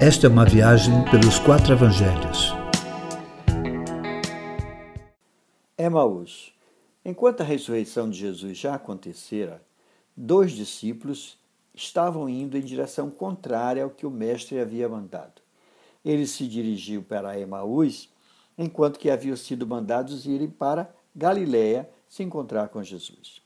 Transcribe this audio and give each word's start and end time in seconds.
Esta 0.00 0.28
é 0.28 0.30
uma 0.30 0.44
viagem 0.44 1.04
pelos 1.10 1.40
quatro 1.40 1.72
evangelhos. 1.72 2.52
Emaús. 5.76 6.54
Enquanto 7.04 7.40
a 7.40 7.44
ressurreição 7.44 8.08
de 8.08 8.16
Jesus 8.16 8.56
já 8.56 8.76
acontecera, 8.76 9.60
dois 10.16 10.52
discípulos 10.52 11.36
estavam 11.74 12.28
indo 12.28 12.56
em 12.56 12.60
direção 12.60 13.10
contrária 13.10 13.82
ao 13.82 13.90
que 13.90 14.06
o 14.06 14.10
Mestre 14.10 14.60
havia 14.60 14.88
mandado. 14.88 15.42
Eles 16.04 16.30
se 16.30 16.46
dirigiam 16.46 17.02
para 17.02 17.36
Emaús, 17.36 18.08
enquanto 18.56 19.00
que 19.00 19.10
haviam 19.10 19.36
sido 19.36 19.66
mandados 19.66 20.26
irem 20.26 20.48
para 20.48 20.94
Galiléia 21.12 21.90
se 22.08 22.22
encontrar 22.22 22.68
com 22.68 22.84
Jesus. 22.84 23.42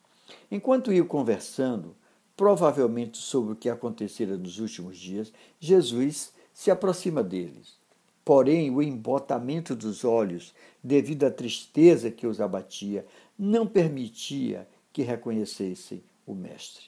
Enquanto 0.50 0.92
iam 0.92 1.06
conversando, 1.06 1.96
provavelmente 2.37 3.16
sobre 3.16 3.55
o 3.55 3.56
que 3.56 3.70
acontecera 3.70 4.37
nos 4.37 4.59
últimos 4.59 4.98
dias, 4.98 5.32
Jesus 5.59 6.34
se 6.52 6.70
aproxima 6.70 7.23
deles. 7.23 7.80
Porém, 8.24 8.70
o 8.70 8.83
embotamento 8.83 9.74
dos 9.74 10.05
olhos, 10.05 10.55
devido 10.83 11.24
à 11.24 11.30
tristeza 11.30 12.10
que 12.10 12.27
os 12.27 12.41
abatia, 12.41 13.05
não 13.38 13.66
permitia 13.66 14.69
que 14.93 15.02
reconhecessem 15.02 16.02
o 16.27 16.34
Mestre. 16.34 16.84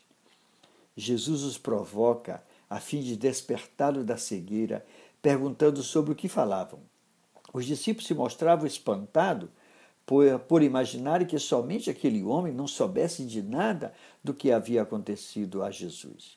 Jesus 0.97 1.43
os 1.43 1.59
provoca 1.59 2.43
a 2.71 2.79
fim 2.79 3.01
de 3.01 3.17
despertá-los 3.17 4.05
da 4.05 4.17
cegueira, 4.17 4.85
perguntando 5.21 5.83
sobre 5.83 6.13
o 6.13 6.15
que 6.15 6.29
falavam. 6.29 6.81
Os 7.53 7.67
discípulos 7.67 8.07
se 8.07 8.15
mostravam 8.15 8.67
espantados 8.67 9.49
por, 10.07 10.39
por 10.41 10.63
imaginarem 10.63 11.27
que 11.27 11.39
somente 11.39 11.91
aquele 11.91 12.23
homem 12.23 12.53
não 12.53 12.67
soubesse 12.67 13.25
de 13.25 13.43
nada 13.43 13.93
do 14.23 14.35
que 14.35 14.53
havia 14.53 14.83
acontecido 14.83 15.63
a 15.63 15.71
Jesus. 15.71 16.37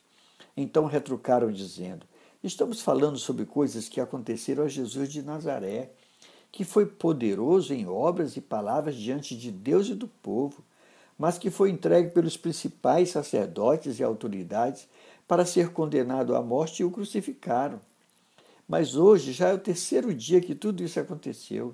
Então 0.56 0.86
retrucaram, 0.86 1.52
dizendo: 1.52 2.06
Estamos 2.44 2.82
falando 2.82 3.18
sobre 3.18 3.46
coisas 3.46 3.90
que 3.90 4.00
aconteceram 4.00 4.64
a 4.64 4.68
Jesus 4.68 5.12
de 5.12 5.24
Nazaré, 5.24 5.90
que 6.52 6.64
foi 6.64 6.86
poderoso 6.86 7.74
em 7.74 7.88
obras 7.88 8.38
e 8.38 8.42
palavras 8.42 8.96
diante 8.96 9.36
de 9.36 9.52
Deus 9.52 9.88
e 9.88 9.96
do 9.96 10.08
povo, 10.08 10.64
mas 11.18 11.40
que 11.40 11.50
foi 11.50 11.72
entregue 11.72 12.12
pelos 12.12 12.38
principais 12.38 13.10
sacerdotes 13.10 14.00
e 14.00 14.04
autoridades 14.04 14.88
para 15.28 15.46
ser 15.46 15.70
condenado 15.70 16.36
à 16.36 16.42
morte 16.42 16.82
e 16.82 16.86
o 16.86 16.92
crucificaram. 16.92 17.82
Mas 18.68 18.96
hoje 18.96 19.32
já 19.32 19.50
é 19.50 19.54
o 19.54 19.60
terceiro 19.60 20.14
dia 20.14 20.40
que 20.40 20.54
tudo 20.54 20.84
isso 20.84 21.00
aconteceu. 21.00 21.74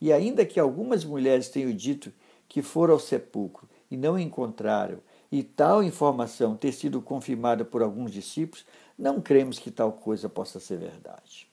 E 0.00 0.12
ainda 0.12 0.46
que 0.46 0.60
algumas 0.60 1.04
mulheres 1.04 1.48
tenham 1.48 1.72
dito 1.72 2.12
que 2.48 2.62
foram 2.62 2.94
ao 2.94 3.00
sepulcro 3.00 3.68
e 3.90 3.96
não 3.96 4.18
encontraram, 4.18 4.98
e 5.30 5.42
tal 5.42 5.82
informação 5.82 6.56
ter 6.56 6.72
sido 6.72 7.02
confirmada 7.02 7.64
por 7.64 7.82
alguns 7.82 8.12
discípulos, 8.12 8.64
não 8.98 9.20
cremos 9.20 9.58
que 9.58 9.70
tal 9.70 9.92
coisa 9.92 10.28
possa 10.28 10.60
ser 10.60 10.78
verdade. 10.78 11.48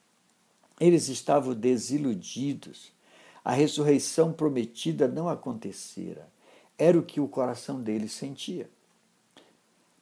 Eles 0.80 1.08
estavam 1.08 1.54
desiludidos. 1.54 2.92
A 3.44 3.52
ressurreição 3.52 4.32
prometida 4.32 5.08
não 5.08 5.28
acontecera. 5.28 6.28
Era 6.78 6.98
o 6.98 7.02
que 7.02 7.20
o 7.20 7.28
coração 7.28 7.80
deles 7.80 8.12
sentia. 8.12 8.68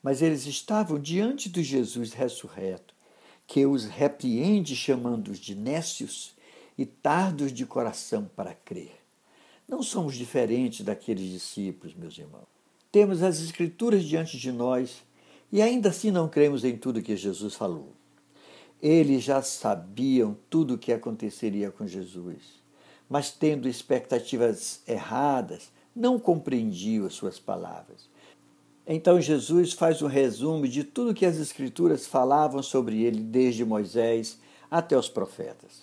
Mas 0.02 0.22
eles 0.22 0.46
estavam 0.46 0.98
diante 0.98 1.48
do 1.48 1.62
Jesus 1.62 2.12
ressurreto, 2.12 2.94
que 3.46 3.66
os 3.66 3.84
repreende 3.84 4.76
chamando-os 4.76 5.38
de 5.38 5.54
nécios 5.54 6.34
e 6.78 6.86
tardos 6.86 7.52
de 7.52 7.66
coração 7.66 8.30
para 8.34 8.54
crer. 8.54 8.98
Não 9.68 9.82
somos 9.82 10.14
diferentes 10.14 10.84
daqueles 10.84 11.30
discípulos, 11.30 11.94
meus 11.94 12.16
irmãos. 12.16 12.48
Temos 12.90 13.22
as 13.22 13.40
Escrituras 13.40 14.04
diante 14.04 14.38
de 14.38 14.50
nós 14.50 15.02
e 15.52 15.60
ainda 15.60 15.88
assim 15.88 16.10
não 16.10 16.28
cremos 16.28 16.64
em 16.64 16.76
tudo 16.76 17.02
que 17.02 17.16
Jesus 17.16 17.54
falou. 17.54 17.92
Eles 18.80 19.22
já 19.22 19.42
sabiam 19.42 20.36
tudo 20.48 20.74
o 20.74 20.78
que 20.78 20.92
aconteceria 20.92 21.70
com 21.70 21.86
Jesus, 21.86 22.60
mas 23.08 23.30
tendo 23.30 23.68
expectativas 23.68 24.80
erradas, 24.86 25.70
não 25.94 26.18
compreendiam 26.18 27.06
as 27.06 27.14
suas 27.14 27.38
palavras. 27.38 28.08
Então 28.86 29.20
Jesus 29.20 29.72
faz 29.72 30.00
um 30.02 30.06
resumo 30.06 30.66
de 30.66 30.82
tudo 30.82 31.14
que 31.14 31.26
as 31.26 31.36
Escrituras 31.36 32.06
falavam 32.06 32.62
sobre 32.62 33.02
ele, 33.02 33.20
desde 33.20 33.64
Moisés 33.64 34.38
até 34.70 34.96
os 34.96 35.08
profetas. 35.08 35.82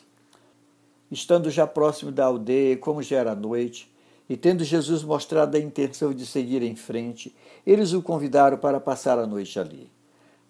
Estando 1.09 1.49
já 1.49 1.65
próximo 1.67 2.11
da 2.11 2.25
aldeia, 2.25 2.77
como 2.77 3.01
já 3.01 3.17
era 3.17 3.35
noite, 3.35 3.89
e 4.29 4.35
tendo 4.35 4.63
Jesus 4.63 5.03
mostrado 5.03 5.55
a 5.55 5.59
intenção 5.59 6.13
de 6.13 6.25
seguir 6.25 6.61
em 6.61 6.75
frente, 6.75 7.35
eles 7.65 7.93
o 7.93 8.01
convidaram 8.01 8.57
para 8.57 8.79
passar 8.79 9.17
a 9.17 9.25
noite 9.25 9.59
ali. 9.59 9.89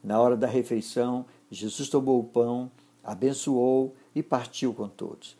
Na 0.04 0.20
hora 0.20 0.36
da 0.36 0.48
refeição, 0.48 1.26
Jesus 1.52 1.90
tomou 1.90 2.20
o 2.20 2.24
pão, 2.24 2.72
abençoou 3.04 3.96
e 4.16 4.24
partiu 4.24 4.74
com 4.74 4.88
todos. 4.88 5.38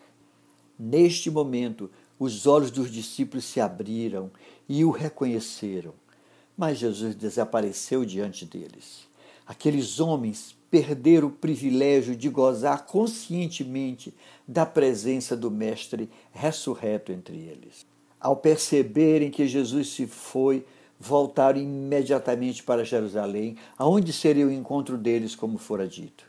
Neste 0.78 1.32
momento, 1.32 1.90
os 2.20 2.46
olhos 2.46 2.72
dos 2.72 2.92
discípulos 2.92 3.46
se 3.46 3.60
abriram 3.60 4.32
e 4.70 4.86
o 4.86 4.92
reconheceram. 4.92 5.94
Mas 6.56 6.80
Jesus 6.80 7.16
desapareceu 7.16 8.04
diante 8.06 8.46
deles. 8.46 9.08
Aqueles 9.46 10.00
homens 10.00 10.56
perderam 10.70 11.30
o 11.30 11.32
privilégio 11.32 12.16
de 12.16 12.30
gozar 12.30 12.86
conscientemente 12.86 14.14
da 14.48 14.66
presença 14.66 15.38
do 15.38 15.50
Mestre 15.50 16.10
ressurreto 16.32 17.12
entre 17.12 17.38
eles. 17.38 17.86
Ao 18.20 18.36
perceberem 18.36 19.30
que 19.30 19.48
Jesus 19.48 19.90
se 19.90 20.08
foi, 20.08 20.66
voltaram 21.00 21.60
imediatamente 21.60 22.64
para 22.64 22.84
Jerusalém, 22.84 23.58
aonde 23.78 24.12
seria 24.12 24.48
o 24.48 24.52
encontro 24.52 24.98
deles, 24.98 25.36
como 25.36 25.58
fora 25.58 25.88
dito. 25.88 26.26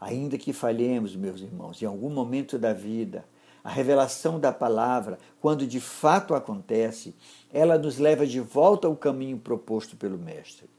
Ainda 0.00 0.38
que 0.38 0.52
falhemos, 0.52 1.14
meus 1.14 1.40
irmãos, 1.40 1.82
em 1.82 1.86
algum 1.86 2.08
momento 2.08 2.58
da 2.58 2.72
vida, 2.72 3.24
a 3.62 3.70
revelação 3.70 4.40
da 4.40 4.52
palavra, 4.52 5.18
quando 5.40 5.66
de 5.66 5.80
fato 5.80 6.34
acontece, 6.34 7.14
ela 7.52 7.76
nos 7.76 7.98
leva 7.98 8.26
de 8.26 8.40
volta 8.40 8.86
ao 8.86 8.96
caminho 8.96 9.38
proposto 9.38 9.96
pelo 9.96 10.16
Mestre. 10.16 10.70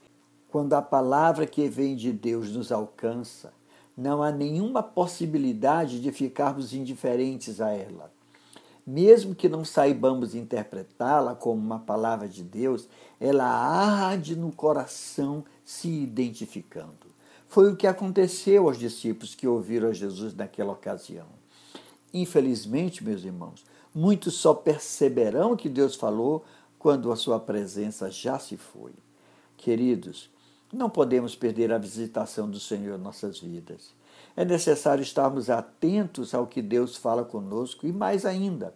Quando 0.50 0.74
a 0.74 0.82
palavra 0.82 1.46
que 1.46 1.68
vem 1.68 1.96
de 1.96 2.12
Deus 2.12 2.52
nos 2.52 2.72
alcança, 2.72 3.54
não 3.96 4.24
há 4.24 4.32
nenhuma 4.32 4.82
possibilidade 4.82 6.02
de 6.02 6.12
ficarmos 6.12 6.74
indiferentes 6.74 7.62
a 7.62 7.70
ela. 7.72 8.12
Mesmo 8.92 9.36
que 9.36 9.48
não 9.48 9.64
saibamos 9.64 10.34
interpretá-la 10.34 11.36
como 11.36 11.62
uma 11.62 11.78
palavra 11.78 12.28
de 12.28 12.44
Deus, 12.44 12.90
ela 13.20 13.46
arde 13.46 14.36
no 14.36 14.52
coração 14.52 15.46
se 15.64 15.88
identificando. 15.88 17.06
Foi 17.48 17.72
o 17.72 17.76
que 17.76 17.86
aconteceu 17.86 18.68
aos 18.68 18.80
discípulos 18.80 19.36
que 19.36 19.48
ouviram 19.48 19.90
a 19.90 19.94
Jesus 19.94 20.34
naquela 20.34 20.74
ocasião. 20.74 21.28
Infelizmente, 22.12 23.04
meus 23.04 23.24
irmãos, 23.24 23.64
muitos 23.94 24.34
só 24.34 24.56
perceberão 24.56 25.56
que 25.56 25.70
Deus 25.70 25.94
falou 25.94 26.44
quando 26.80 27.12
a 27.12 27.16
sua 27.16 27.40
presença 27.40 28.10
já 28.10 28.40
se 28.40 28.58
foi. 28.58 28.94
Queridos, 29.56 30.32
não 30.74 30.90
podemos 30.90 31.36
perder 31.36 31.72
a 31.72 31.78
visitação 31.78 32.50
do 32.50 32.60
Senhor 32.60 32.98
em 32.98 33.04
nossas 33.04 33.38
vidas. 33.38 33.94
É 34.36 34.46
necessário 34.46 35.02
estarmos 35.02 35.50
atentos 35.50 36.34
ao 36.34 36.48
que 36.48 36.62
Deus 36.62 36.96
fala 36.96 37.24
conosco 37.24 37.86
e, 37.86 37.92
mais 37.92 38.26
ainda, 38.26 38.74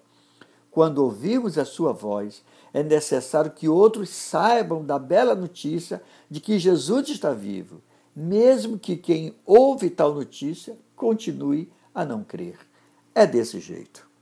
quando 0.70 1.00
ouvirmos 1.00 1.58
a 1.58 1.66
Sua 1.66 1.94
voz, 1.94 2.44
é 2.74 2.82
necessário 2.82 3.52
que 3.52 3.70
outros 3.70 4.10
saibam 4.10 4.84
da 4.84 4.98
bela 4.98 5.36
notícia 5.36 6.02
de 6.30 6.40
que 6.40 6.58
Jesus 6.58 7.10
está 7.10 7.32
vivo, 7.32 7.82
mesmo 8.16 8.80
que 8.80 8.96
quem 8.96 9.36
ouve 9.46 9.90
tal 9.90 10.14
notícia 10.14 10.78
continue 10.96 11.72
a 11.94 12.04
não 12.04 12.24
crer. 12.24 12.58
É 13.14 13.28
desse 13.28 13.60
jeito. 13.60 14.13